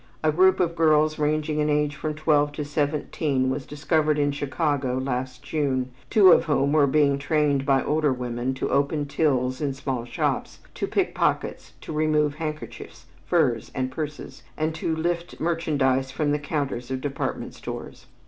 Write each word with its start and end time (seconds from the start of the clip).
A 0.23 0.31
group 0.31 0.59
of 0.59 0.75
girls 0.75 1.19
ranging 1.19 1.59
in 1.59 1.69
age 1.69 1.95
from 1.95 2.15
twelve 2.15 2.51
to 2.53 2.65
seventeen 2.65 3.51
was 3.51 3.67
discovered 3.67 4.17
in 4.17 4.31
Chicago 4.31 4.97
last 4.97 5.43
June, 5.43 5.91
two 6.09 6.31
of 6.31 6.45
whom 6.45 6.71
were 6.71 6.87
being 6.87 7.19
trained 7.19 7.67
by 7.67 7.83
older 7.83 8.11
women 8.11 8.55
to 8.55 8.69
open 8.71 9.05
tills 9.05 9.61
in 9.61 9.75
small 9.75 10.05
shops, 10.05 10.57
to 10.73 10.87
pick 10.87 11.13
pockets, 11.13 11.73
to 11.81 11.93
remove 11.93 12.33
handkerchiefs, 12.33 13.05
furs 13.27 13.69
and 13.75 13.91
purses 13.91 14.41
and 14.57 14.73
to 14.73 14.95
lift 14.95 15.39
merchandise 15.39 16.09
from 16.09 16.31
the 16.31 16.39
counters 16.39 16.89
of 16.89 16.99
department 16.99 17.53
stores. 17.53 18.07